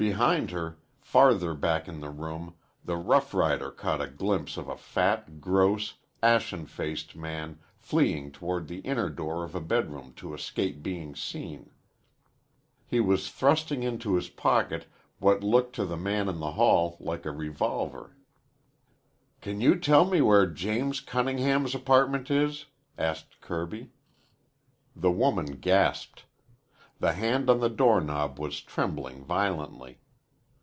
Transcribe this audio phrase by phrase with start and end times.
[0.01, 5.39] Behind her, farther back in the room, the roughrider caught a glimpse of a fat,
[5.39, 5.93] gross,
[6.23, 11.69] ashen faced man fleeing toward the inner door of a bedroom to escape being seen.
[12.87, 14.85] He was thrusting into his coat pocket
[15.19, 18.17] what looked to the man in the hall like a revolver.
[19.39, 22.65] "Can you tell me where James Cunningham's apartment is?"
[22.97, 23.91] asked Kirby.
[24.95, 26.25] The woman gasped.
[26.99, 29.97] The hand on the doorknob was trembling violently.